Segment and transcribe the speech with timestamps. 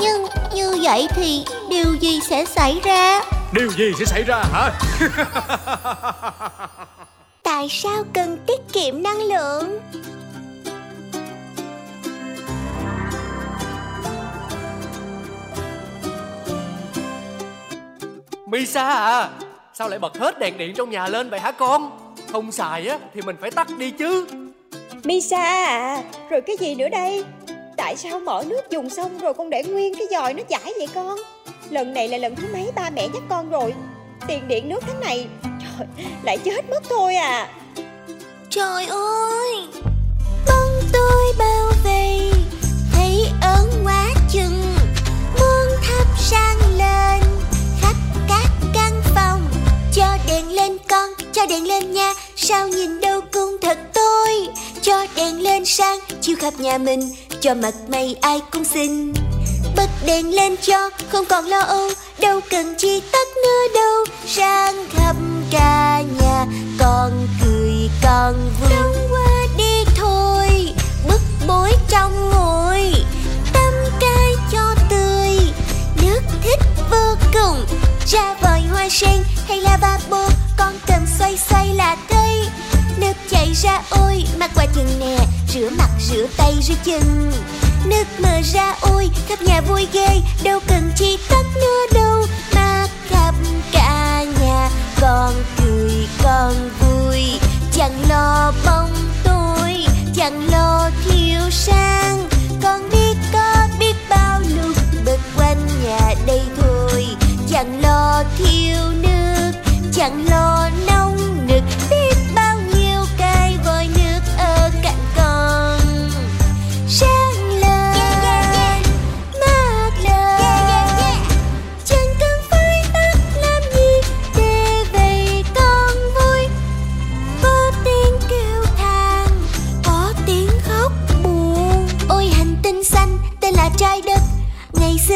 [0.00, 3.20] Nhưng như vậy thì điều gì sẽ xảy ra?
[3.52, 4.70] Điều gì sẽ xảy ra hả
[7.42, 9.80] Tại sao cần tiết kiệm năng lượng?
[18.46, 19.30] Misa à
[19.74, 21.90] Sao lại bật hết đèn điện trong nhà lên vậy hả con
[22.32, 24.26] Không xài á thì mình phải tắt đi chứ
[25.04, 27.24] Misa à, rồi cái gì nữa đây?
[27.82, 30.88] Tại sao mở nước dùng xong rồi con để nguyên cái dòi nó chảy vậy
[30.94, 31.18] con?
[31.70, 33.74] Lần này là lần thứ mấy ba mẹ nhắc con rồi
[34.28, 35.86] Tiền điện nước tháng này Trời,
[36.22, 37.48] lại chết mất thôi à
[38.50, 39.51] Trời ơi
[55.16, 59.12] đèn lên sang Chiếu khắp nhà mình, Cho mặt mày ai cũng xinh.
[59.76, 64.04] Bật đèn lên cho Không còn lo âu, Đâu cần chi tắt nữa đâu.
[64.26, 65.16] Sang khắp
[65.50, 66.46] cả nhà,
[66.78, 68.70] Con cười con vui.
[68.70, 70.48] Đông qua đi thôi,
[71.08, 72.92] Bức bối trong ngồi.
[73.52, 75.36] Tâm cay cho tươi,
[76.02, 76.60] Nước thích
[76.90, 77.64] vô cùng.
[78.06, 82.46] Ra vòi hoa sen hay là ba bô, Con cầm xoay xoay là thấy.
[83.12, 85.16] Nước chảy ra ôi Mặt qua chân nè,
[85.48, 87.32] Rửa mặt, rửa tay, rửa chân.
[87.86, 92.26] Nước mờ ra ôi, Khắp nhà vui ghê, Đâu cần chi tắt nữa đâu.
[92.54, 93.34] Mà khắp
[93.72, 97.22] cả nhà Con cười con vui.
[97.72, 98.94] Chẳng lo bóng
[99.24, 102.28] tôi Chẳng lo thiếu sang.
[102.62, 107.06] Con biết, có biết bao lúc Bật quanh nhà đây thôi.
[107.50, 109.52] Chẳng lo thiếu nước,
[109.92, 110.61] Chẳng lo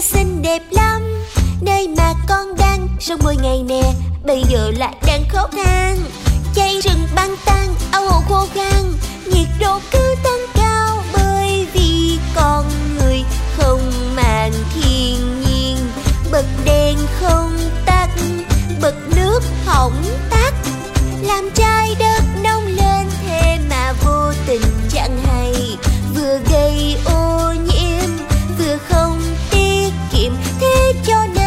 [0.00, 1.02] xưa xinh đẹp lắm.
[1.60, 3.82] Nơi mà con đang sống mỗi ngày nè,
[4.24, 5.96] Bây giờ lại đang khóc than
[6.54, 8.92] Cháy rừng băng tan, Ao hồ khô khan,
[9.26, 9.97] Nhiệt độ cao.
[31.06, 31.37] Cho nên